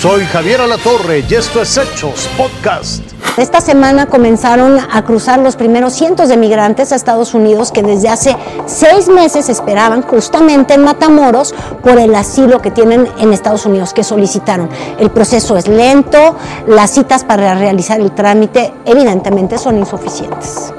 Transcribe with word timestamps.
Soy 0.00 0.24
Javier 0.24 0.62
Alatorre 0.62 1.22
y 1.28 1.34
esto 1.34 1.60
es 1.60 1.76
Hechos 1.76 2.26
Podcast. 2.38 3.02
Esta 3.36 3.60
semana 3.60 4.06
comenzaron 4.06 4.78
a 4.78 5.04
cruzar 5.04 5.40
los 5.40 5.56
primeros 5.56 5.92
cientos 5.92 6.30
de 6.30 6.38
migrantes 6.38 6.90
a 6.90 6.96
Estados 6.96 7.34
Unidos 7.34 7.70
que 7.70 7.82
desde 7.82 8.08
hace 8.08 8.34
seis 8.64 9.08
meses 9.08 9.50
esperaban 9.50 10.00
justamente 10.00 10.72
en 10.72 10.84
Matamoros 10.84 11.54
por 11.82 11.98
el 11.98 12.14
asilo 12.14 12.62
que 12.62 12.70
tienen 12.70 13.08
en 13.18 13.34
Estados 13.34 13.66
Unidos, 13.66 13.92
que 13.92 14.02
solicitaron. 14.02 14.70
El 14.98 15.10
proceso 15.10 15.58
es 15.58 15.68
lento, 15.68 16.34
las 16.66 16.92
citas 16.92 17.22
para 17.22 17.54
realizar 17.56 18.00
el 18.00 18.12
trámite 18.12 18.72
evidentemente 18.86 19.58
son 19.58 19.76
insuficientes. 19.76 20.72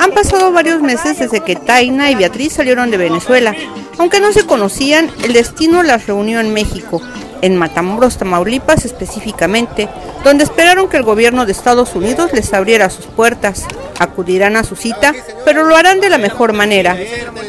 Han 0.00 0.10
pasado 0.10 0.50
varios 0.50 0.82
meses 0.82 1.20
desde 1.20 1.42
que 1.42 1.54
Taina 1.54 2.10
y 2.10 2.16
Beatriz 2.16 2.54
salieron 2.54 2.90
de 2.90 2.96
Venezuela. 2.96 3.54
Aunque 3.98 4.18
no 4.18 4.32
se 4.32 4.46
conocían, 4.46 5.12
el 5.22 5.32
destino 5.32 5.84
las 5.84 6.08
reunió 6.08 6.40
en 6.40 6.52
México 6.52 7.00
en 7.44 7.56
Matamoros, 7.56 8.16
Tamaulipas 8.16 8.86
específicamente, 8.86 9.90
donde 10.24 10.44
esperaron 10.44 10.88
que 10.88 10.96
el 10.96 11.02
gobierno 11.02 11.44
de 11.44 11.52
Estados 11.52 11.94
Unidos 11.94 12.32
les 12.32 12.54
abriera 12.54 12.88
sus 12.88 13.04
puertas. 13.04 13.66
Acudirán 13.98 14.56
a 14.56 14.64
su 14.64 14.76
cita, 14.76 15.14
pero 15.44 15.64
lo 15.64 15.76
harán 15.76 16.00
de 16.00 16.10
la 16.10 16.18
mejor 16.18 16.52
manera. 16.52 16.96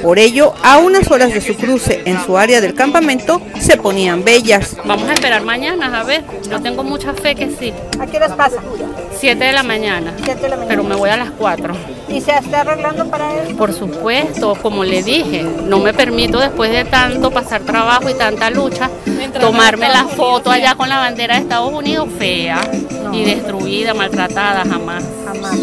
Por 0.01 0.19
ello, 0.19 0.53
a 0.63 0.77
unas 0.77 1.09
horas 1.11 1.33
de 1.33 1.41
su 1.41 1.55
cruce 1.55 2.01
en 2.05 2.23
su 2.23 2.37
área 2.37 2.61
del 2.61 2.75
campamento, 2.75 3.41
se 3.59 3.77
ponían 3.77 4.23
bellas. 4.23 4.75
Vamos 4.85 5.09
a 5.09 5.13
esperar 5.13 5.43
mañana, 5.43 5.99
a 5.99 6.03
ver. 6.03 6.23
Yo 6.49 6.61
tengo 6.61 6.83
mucha 6.83 7.13
fe 7.13 7.35
que 7.35 7.49
sí. 7.49 7.73
¿A 7.99 8.05
qué 8.05 8.17
horas 8.17 8.33
pasa? 8.33 8.57
7 9.19 9.43
de 9.43 9.51
la 9.51 9.63
mañana. 9.63 10.13
Pero 10.67 10.83
me 10.83 10.95
voy 10.95 11.09
a 11.09 11.17
las 11.17 11.31
4. 11.31 11.73
¿Y 12.09 12.21
se 12.21 12.31
está 12.31 12.61
arreglando 12.61 13.09
para 13.09 13.41
eso? 13.41 13.57
Por 13.57 13.73
supuesto, 13.73 14.55
como 14.61 14.83
le 14.83 15.01
dije, 15.01 15.43
no 15.43 15.79
me 15.79 15.93
permito 15.93 16.39
después 16.39 16.71
de 16.71 16.85
tanto 16.85 17.31
pasar 17.31 17.61
trabajo 17.61 18.09
y 18.09 18.13
tanta 18.13 18.49
lucha, 18.49 18.89
tomarme 19.39 19.89
la 19.89 20.05
foto 20.05 20.51
allá 20.51 20.75
con 20.75 20.89
la 20.89 20.97
bandera 20.97 21.35
de 21.35 21.41
Estados 21.41 21.73
Unidos 21.73 22.07
fea 22.17 22.61
y 23.11 23.23
destruida, 23.23 23.93
maltratada, 23.93 24.63
jamás. 24.69 25.03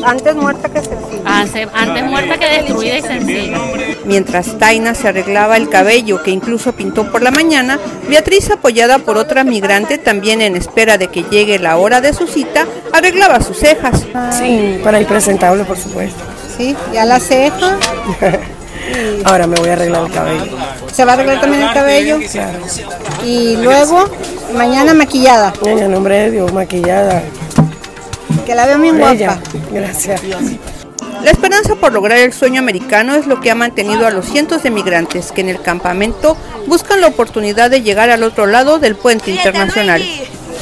Antes 0.04 0.34
muerta 0.34 0.68
que 0.68 0.80
sencilla. 0.80 1.22
Antes, 1.24 1.68
antes 1.72 2.04
muerta 2.04 2.38
que 2.38 2.46
destruida 2.46 2.98
y 2.98 3.02
sencilla. 3.02 3.58
Mientras 4.04 4.58
Taina 4.58 4.94
se 4.94 5.08
arreglaba 5.08 5.56
el 5.56 5.68
cabello, 5.68 6.22
que 6.22 6.30
incluso 6.30 6.72
pintó 6.72 7.10
por 7.10 7.22
la 7.22 7.30
mañana, 7.30 7.78
Beatriz, 8.08 8.50
apoyada 8.50 8.98
por 8.98 9.16
otra 9.16 9.44
migrante, 9.44 9.98
también 9.98 10.40
en 10.40 10.56
espera 10.56 10.98
de 10.98 11.08
que 11.08 11.22
llegue 11.24 11.58
la 11.58 11.76
hora 11.76 12.00
de 12.00 12.12
su 12.12 12.26
cita, 12.26 12.66
arreglaba 12.92 13.40
sus 13.40 13.58
cejas. 13.58 14.04
Sí, 14.38 14.80
para 14.82 15.00
ir 15.00 15.06
presentable, 15.06 15.64
por 15.64 15.78
supuesto. 15.78 16.22
Sí, 16.56 16.76
ya 16.92 17.04
la 17.04 17.20
ceja. 17.20 17.78
Ahora 19.24 19.46
me 19.46 19.56
voy 19.58 19.68
a 19.68 19.72
arreglar 19.74 20.06
el 20.06 20.12
cabello. 20.12 20.56
¿Se 20.92 21.04
va 21.04 21.12
a 21.12 21.14
arreglar 21.14 21.40
también 21.40 21.62
el 21.62 21.72
cabello? 21.72 22.18
Claro. 22.30 22.58
Y 23.24 23.56
luego, 23.56 24.04
mañana 24.54 24.94
maquillada. 24.94 25.52
En 25.64 25.78
el 25.78 25.90
nombre 25.90 26.18
de 26.18 26.30
Dios, 26.32 26.52
maquillada. 26.52 27.22
Que 28.44 28.54
la 28.54 28.66
veo 28.66 28.78
bien 28.78 28.98
guapa. 28.98 29.40
Gracias. 29.72 30.20
La 31.22 31.30
esperanza 31.30 31.76
por 31.76 31.92
lograr 31.92 32.18
el 32.18 32.32
sueño 32.32 32.58
americano 32.58 33.14
es 33.14 33.26
lo 33.26 33.40
que 33.40 33.50
ha 33.50 33.54
mantenido 33.54 34.06
a 34.06 34.10
los 34.10 34.26
cientos 34.26 34.62
de 34.64 34.70
migrantes 34.70 35.30
que 35.30 35.40
en 35.40 35.48
el 35.48 35.60
campamento 35.60 36.36
buscan 36.66 37.00
la 37.00 37.06
oportunidad 37.06 37.70
de 37.70 37.82
llegar 37.82 38.10
al 38.10 38.24
otro 38.24 38.46
lado 38.46 38.80
del 38.80 38.96
puente 38.96 39.30
internacional. 39.30 40.02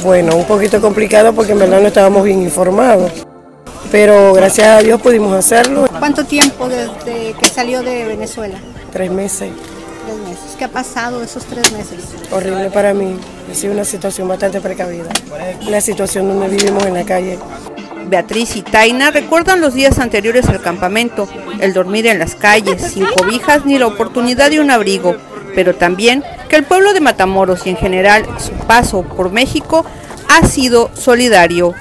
Bueno, 0.03 0.35
un 0.35 0.45
poquito 0.45 0.79
complicado 0.79 1.33
porque 1.33 1.53
en 1.53 1.59
verdad 1.59 1.81
no 1.81 1.87
estábamos 1.87 2.23
bien 2.23 2.41
informados. 2.41 3.11
Pero 3.91 4.33
gracias 4.33 4.67
a 4.67 4.79
Dios 4.79 5.01
pudimos 5.01 5.33
hacerlo. 5.33 5.87
¿Cuánto 5.99 6.23
tiempo 6.25 6.69
desde 6.69 7.33
que 7.33 7.49
salió 7.49 7.81
de 7.81 8.05
Venezuela? 8.05 8.57
Tres 8.91 9.11
meses. 9.11 9.49
Tres 10.05 10.17
meses. 10.29 10.55
¿Qué 10.57 10.65
ha 10.65 10.69
pasado 10.69 11.21
esos 11.21 11.43
tres 11.45 11.71
meses? 11.73 11.99
Horrible 12.31 12.69
para 12.69 12.93
mí. 12.93 13.17
Ha 13.51 13.53
sido 13.53 13.73
una 13.73 13.83
situación 13.83 14.27
bastante 14.27 14.61
precavida. 14.61 15.09
La 15.67 15.81
situación 15.81 16.27
donde 16.27 16.47
vivimos 16.47 16.85
en 16.85 16.93
la 16.93 17.03
calle. 17.03 17.37
Beatriz 18.11 18.57
y 18.57 18.61
Taina 18.61 19.09
recuerdan 19.09 19.61
los 19.61 19.73
días 19.73 19.97
anteriores 19.97 20.49
al 20.49 20.61
campamento, 20.61 21.29
el 21.61 21.73
dormir 21.73 22.07
en 22.07 22.19
las 22.19 22.35
calles, 22.35 22.91
sin 22.91 23.05
cobijas 23.05 23.65
ni 23.65 23.79
la 23.79 23.87
oportunidad 23.87 24.49
de 24.49 24.59
un 24.59 24.69
abrigo, 24.69 25.15
pero 25.55 25.73
también 25.75 26.21
que 26.49 26.57
el 26.57 26.65
pueblo 26.65 26.91
de 26.91 26.99
Matamoros 26.99 27.65
y 27.65 27.69
en 27.69 27.77
general 27.77 28.25
su 28.37 28.51
paso 28.67 29.03
por 29.03 29.31
México 29.31 29.85
ha 30.27 30.45
sido 30.45 30.91
solidario. 30.93 31.73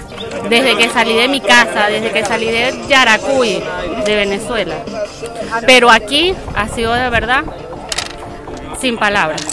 Desde 0.49 0.77
que 0.77 0.89
salí 0.91 1.15
de 1.15 1.27
mi 1.27 1.41
casa, 1.41 1.89
desde 1.89 2.13
que 2.13 2.25
salí 2.25 2.47
de 2.47 2.81
Yaracuy, 2.89 3.61
de 4.07 4.15
Venezuela. 4.15 4.77
Pero 5.67 5.91
aquí 5.91 6.33
ha 6.55 6.69
sido 6.69 6.95
de 6.95 7.11
verdad 7.11 7.43
sin 8.81 8.99
palabras. 8.99 9.45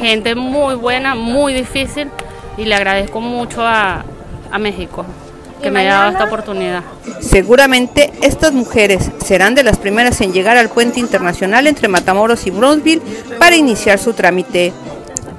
Gente 0.00 0.34
muy 0.34 0.74
buena, 0.74 1.14
muy 1.14 1.54
difícil 1.54 2.10
y 2.56 2.64
le 2.64 2.74
agradezco 2.74 3.20
mucho 3.20 3.62
a, 3.64 4.04
México 4.58 5.04
que 5.62 5.70
me 5.70 5.80
haya 5.80 5.94
dado 5.94 6.12
esta 6.12 6.24
oportunidad. 6.24 6.82
Seguramente 7.20 8.12
estas 8.22 8.52
mujeres 8.52 9.10
serán 9.24 9.54
de 9.54 9.62
las 9.62 9.78
primeras 9.78 10.20
en 10.20 10.32
llegar 10.32 10.56
al 10.56 10.68
puente 10.68 11.00
internacional 11.00 11.66
entre 11.66 11.88
Matamoros 11.88 12.46
y 12.46 12.50
Brownsville 12.50 13.02
para 13.38 13.56
iniciar 13.56 13.98
su 13.98 14.12
trámite. 14.12 14.72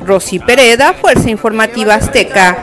Rosy 0.06 0.40
Pereda, 0.40 0.94
Fuerza 0.94 1.30
Informativa 1.30 1.96
Azteca. 1.96 2.58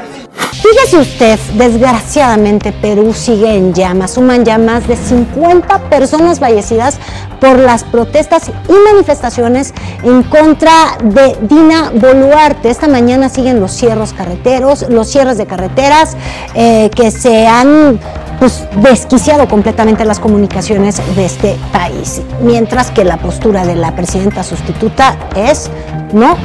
Fíjese 0.53 0.99
usted, 0.99 1.39
desgraciadamente 1.55 2.73
Perú 2.73 3.13
sigue 3.13 3.55
en 3.55 3.75
llamas. 3.75 4.15
Suman 4.15 4.45
ya 4.45 4.59
más 4.59 4.87
de 4.87 4.97
50 4.97 5.91
personas 5.91 6.39
fallecidas 6.39 6.99
por 7.43 7.59
las 7.59 7.83
protestas 7.83 8.49
y 8.49 8.93
manifestaciones 8.93 9.75
en 10.05 10.23
contra 10.23 10.97
de 11.03 11.37
Dina 11.43 11.91
Boluarte. 11.93 12.71
Esta 12.71 12.87
mañana 12.87 13.29
siguen 13.29 13.59
los 13.59 13.73
cierros 13.73 14.13
carreteros, 14.13 14.89
los 14.89 15.11
cierres 15.11 15.39
de 15.39 15.47
carreteras 15.47 16.17
eh, 16.55 16.89
que 16.95 17.11
se 17.11 17.49
han 17.49 17.99
pues, 18.39 18.65
desquiciado 18.77 19.49
completamente 19.49 20.05
las 20.05 20.21
comunicaciones 20.21 21.03
de 21.17 21.25
este 21.25 21.57
país. 21.73 22.23
Mientras 22.43 22.93
que 22.93 23.03
la 23.05 23.17
postura 23.17 23.67
de 23.67 23.75
la 23.75 23.97
presidenta 23.97 24.45
sustituta 24.45 25.17
es, 25.35 25.69
no, 26.13 26.37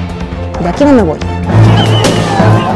de 0.63 0.69
aquí 0.69 0.83
no 0.83 0.93
me 0.93 1.03
voy. 1.03 1.19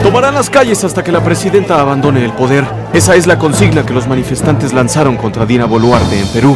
Tomarán 0.03 0.35
las 0.35 0.51
calles 0.51 0.83
hasta 0.83 1.03
que 1.03 1.11
la 1.11 1.23
presidenta 1.23 1.79
abandone 1.79 2.23
el 2.23 2.33
poder. 2.33 2.65
Esa 2.93 3.15
es 3.15 3.25
la 3.25 3.39
consigna 3.39 3.83
que 3.83 3.93
los 3.93 4.07
manifestantes 4.07 4.73
lanzaron 4.73 5.17
contra 5.17 5.47
Dina 5.47 5.65
Boluarte 5.65 6.19
en 6.19 6.27
Perú. 6.27 6.55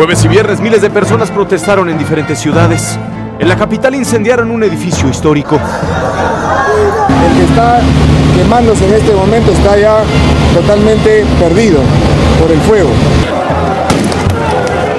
Jueves 0.00 0.24
y 0.24 0.28
viernes 0.28 0.60
miles 0.60 0.80
de 0.80 0.88
personas 0.88 1.30
protestaron 1.30 1.90
en 1.90 1.98
diferentes 1.98 2.38
ciudades. 2.38 2.98
En 3.38 3.46
la 3.46 3.54
capital 3.54 3.94
incendiaron 3.94 4.50
un 4.50 4.62
edificio 4.62 5.06
histórico. 5.10 5.56
El 5.56 7.36
que 7.36 7.44
está 7.44 7.80
quemándose 8.34 8.88
en 8.88 8.94
este 8.94 9.14
momento 9.14 9.52
está 9.52 9.76
ya 9.76 9.98
totalmente 10.54 11.26
perdido 11.38 11.80
por 12.40 12.50
el 12.50 12.58
fuego. 12.60 12.88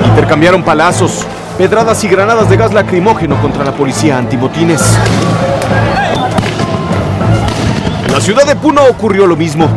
Intercambiaron 0.06 0.62
palazos, 0.62 1.25
pedradas 1.57 2.03
y 2.03 2.07
granadas 2.07 2.47
de 2.47 2.57
gas 2.57 2.72
lacrimógeno 2.72 3.41
contra 3.41 3.63
la 3.66 3.72
policía 3.72 4.19
antimotines. 4.19 4.83
En 8.06 8.13
la 8.13 8.22
ciudad 8.22 8.45
de 8.45 8.56
Puno 8.56 8.83
ocurrió 8.85 9.25
lo 9.25 9.35
mismo. 9.35 9.68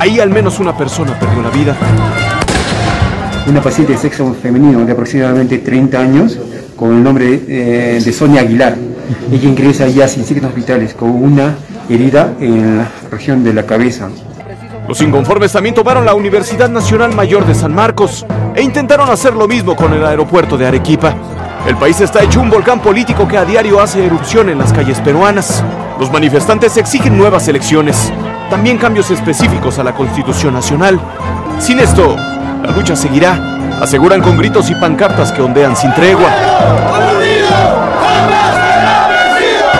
Ahí 0.00 0.18
al 0.18 0.30
menos 0.30 0.58
una 0.58 0.76
persona 0.76 1.16
perdió 1.20 1.40
la 1.40 1.50
vida. 1.50 1.76
Una 3.46 3.60
paciente 3.60 3.92
de 3.92 3.98
sexo 3.98 4.34
femenino 4.34 4.84
de 4.84 4.92
aproximadamente 4.92 5.58
30 5.58 5.98
años 5.98 6.38
con 6.76 6.94
el 6.96 7.02
nombre 7.02 7.42
eh, 7.48 8.00
de 8.02 8.12
Sonia 8.12 8.42
Aguilar. 8.42 8.76
Ella 9.32 9.48
ingresa 9.48 9.88
ya 9.88 10.06
sin 10.06 10.24
signos 10.24 10.54
vitales 10.54 10.94
con 10.94 11.10
una 11.10 11.56
herida 11.88 12.34
en 12.40 12.78
la 12.78 12.88
región 13.10 13.42
de 13.42 13.52
la 13.52 13.64
cabeza. 13.64 14.08
Los 14.88 15.00
inconformes 15.00 15.52
también 15.52 15.74
tomaron 15.74 16.04
la 16.04 16.14
Universidad 16.14 16.68
Nacional 16.68 17.14
Mayor 17.14 17.46
de 17.46 17.54
San 17.54 17.74
Marcos 17.74 18.24
e 18.54 18.62
intentaron 18.62 19.10
hacer 19.10 19.34
lo 19.34 19.48
mismo 19.48 19.74
con 19.74 19.92
el 19.92 20.04
aeropuerto 20.04 20.56
de 20.56 20.66
Arequipa. 20.66 21.14
El 21.66 21.76
país 21.76 22.00
está 22.00 22.22
hecho 22.22 22.40
un 22.40 22.50
volcán 22.50 22.80
político 22.80 23.26
que 23.28 23.38
a 23.38 23.44
diario 23.44 23.80
hace 23.80 24.04
erupción 24.04 24.48
en 24.48 24.58
las 24.58 24.72
calles 24.72 24.98
peruanas. 25.00 25.62
Los 25.98 26.12
manifestantes 26.12 26.76
exigen 26.76 27.16
nuevas 27.16 27.46
elecciones, 27.46 28.12
también 28.50 28.78
cambios 28.78 29.10
específicos 29.10 29.78
a 29.78 29.84
la 29.84 29.94
Constitución 29.94 30.54
Nacional. 30.54 31.00
Sin 31.60 31.78
esto, 31.78 32.16
la 32.62 32.70
lucha 32.70 32.94
seguirá, 32.94 33.38
aseguran 33.80 34.20
con 34.20 34.36
gritos 34.36 34.70
y 34.70 34.74
pancartas 34.74 35.32
que 35.32 35.42
ondean 35.42 35.76
sin 35.76 35.92
tregua. 35.94 36.30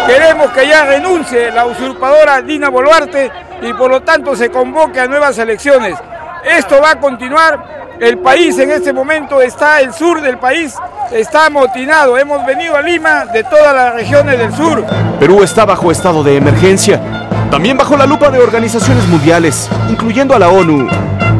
Queremos 0.06 0.50
que 0.50 0.66
ya 0.66 0.84
renuncie 0.84 1.50
la 1.52 1.66
usurpadora 1.66 2.42
Dina 2.42 2.68
Boluarte 2.68 3.30
y 3.62 3.72
por 3.74 3.90
lo 3.90 4.02
tanto 4.02 4.34
se 4.34 4.50
convoque 4.50 5.00
a 5.00 5.06
nuevas 5.06 5.38
elecciones. 5.38 5.96
Esto 6.44 6.80
va 6.82 6.92
a 6.92 7.00
continuar. 7.00 7.82
El 8.00 8.18
país 8.18 8.58
en 8.58 8.72
este 8.72 8.92
momento 8.92 9.40
está, 9.40 9.80
el 9.80 9.92
sur 9.92 10.20
del 10.20 10.38
país 10.38 10.74
está 11.12 11.46
amotinado. 11.46 12.18
Hemos 12.18 12.44
venido 12.44 12.76
a 12.76 12.82
Lima 12.82 13.26
de 13.26 13.44
todas 13.44 13.72
las 13.74 13.94
regiones 13.94 14.38
del 14.38 14.52
sur. 14.54 14.84
Perú 15.20 15.42
está 15.44 15.64
bajo 15.64 15.92
estado 15.92 16.24
de 16.24 16.36
emergencia, 16.36 17.00
también 17.48 17.76
bajo 17.76 17.96
la 17.96 18.06
lupa 18.06 18.28
de 18.30 18.40
organizaciones 18.40 19.06
mundiales, 19.06 19.68
incluyendo 19.88 20.34
a 20.34 20.38
la 20.40 20.48
ONU, 20.48 20.88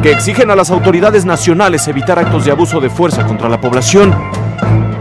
que 0.03 0.11
exigen 0.11 0.51
a 0.51 0.55
las 0.57 0.69
autoridades 0.69 1.23
nacionales 1.23 1.87
evitar 1.87 2.19
actos 2.19 2.43
de 2.43 2.51
abuso 2.51 2.81
de 2.81 2.89
fuerza 2.89 3.25
contra 3.25 3.47
la 3.47 3.61
población. 3.61 4.13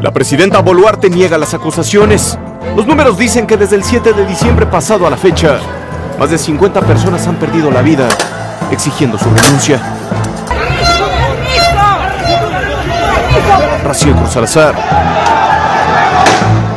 La 0.00 0.12
presidenta 0.12 0.60
Boluarte 0.60 1.10
niega 1.10 1.36
las 1.38 1.54
acusaciones. 1.54 2.38
Los 2.76 2.86
números 2.86 3.18
dicen 3.18 3.48
que 3.48 3.56
desde 3.56 3.74
el 3.74 3.82
7 3.82 4.12
de 4.12 4.24
diciembre 4.24 4.64
pasado 4.64 5.04
a 5.04 5.10
la 5.10 5.16
fecha, 5.16 5.58
más 6.20 6.30
de 6.30 6.38
50 6.38 6.82
personas 6.82 7.26
han 7.26 7.34
perdido 7.34 7.68
la 7.72 7.82
vida 7.82 8.08
exigiendo 8.70 9.18
su 9.18 9.28
renuncia. 9.28 9.82
Raciel 13.84 14.14
Cruz 14.14 14.30
Salazar, 14.30 14.74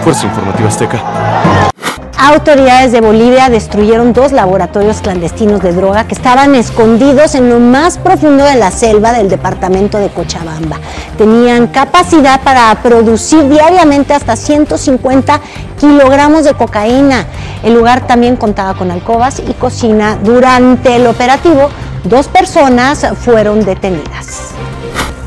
Fuerza 0.03 0.25
Informativa 0.25 0.67
Azteca. 0.67 1.74
Autoridades 2.17 2.93
de 2.93 3.01
Bolivia 3.01 3.49
destruyeron 3.49 4.13
dos 4.13 4.31
laboratorios 4.31 5.01
clandestinos 5.01 5.61
de 5.61 5.73
droga 5.73 6.07
que 6.07 6.15
estaban 6.15 6.55
escondidos 6.55 7.35
en 7.35 7.49
lo 7.49 7.59
más 7.59 7.97
profundo 7.97 8.45
de 8.45 8.55
la 8.55 8.71
selva 8.71 9.11
del 9.11 9.29
departamento 9.29 9.97
de 9.97 10.07
Cochabamba. 10.09 10.79
Tenían 11.17 11.67
capacidad 11.67 12.39
para 12.41 12.73
producir 12.81 13.49
diariamente 13.49 14.13
hasta 14.13 14.37
150 14.37 15.41
kilogramos 15.77 16.45
de 16.45 16.53
cocaína. 16.53 17.25
El 17.63 17.73
lugar 17.73 18.07
también 18.07 18.37
contaba 18.37 18.75
con 18.75 18.91
alcobas 18.91 19.41
y 19.45 19.53
cocina. 19.53 20.17
Durante 20.23 20.95
el 20.95 21.07
operativo, 21.07 21.69
dos 22.05 22.27
personas 22.29 23.05
fueron 23.19 23.65
detenidas 23.65 24.55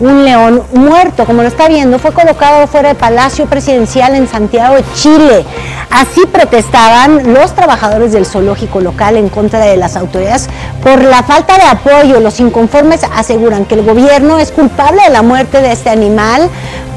un 0.00 0.24
león 0.24 0.62
muerto, 0.72 1.24
como 1.24 1.42
lo 1.42 1.48
está 1.48 1.68
viendo, 1.68 1.98
fue 1.98 2.12
colocado 2.12 2.66
fuera 2.66 2.88
del 2.88 2.96
Palacio 2.96 3.46
Presidencial 3.46 4.14
en 4.14 4.28
Santiago 4.28 4.74
de 4.74 4.84
Chile. 4.94 5.44
Así 5.90 6.22
protestaban 6.26 7.32
los 7.32 7.54
trabajadores 7.54 8.12
del 8.12 8.26
zoológico 8.26 8.80
local 8.80 9.16
en 9.16 9.28
contra 9.28 9.60
de 9.60 9.76
las 9.76 9.96
autoridades 9.96 10.48
por 10.82 11.02
la 11.02 11.22
falta 11.22 11.56
de 11.56 11.64
apoyo. 11.64 12.20
Los 12.20 12.40
inconformes 12.40 13.02
aseguran 13.14 13.64
que 13.64 13.76
el 13.76 13.84
gobierno 13.84 14.38
es 14.38 14.50
culpable 14.50 15.02
de 15.02 15.10
la 15.10 15.22
muerte 15.22 15.60
de 15.60 15.72
este 15.72 15.90
animal, 15.90 16.50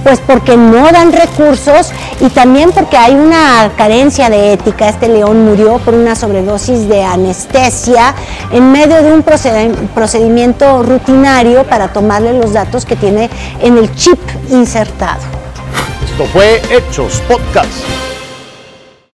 pues 0.07 0.21
porque 0.21 0.55
no 0.55 0.89
dan 0.89 1.11
recursos 1.11 1.91
y 2.21 2.29
también 2.29 2.71
porque 2.71 2.95
hay 2.95 3.13
una 3.13 3.69
carencia 3.75 4.29
de 4.29 4.53
ética. 4.53 4.87
Este 4.87 5.09
león 5.09 5.43
murió 5.43 5.79
por 5.79 5.95
una 5.95 6.15
sobredosis 6.15 6.87
de 6.87 7.03
anestesia 7.03 8.15
en 8.53 8.71
medio 8.71 9.03
de 9.03 9.11
un 9.11 9.21
procedimiento 9.93 10.81
rutinario 10.83 11.65
para 11.65 11.89
tomarle 11.89 12.39
los 12.39 12.53
datos 12.53 12.85
que 12.85 12.95
tiene 12.95 13.29
en 13.59 13.77
el 13.77 13.93
chip 13.95 14.19
insertado. 14.49 15.23
Esto 16.09 16.23
fue 16.27 16.61
Hechos 16.71 17.21
Podcast. 17.27 18.06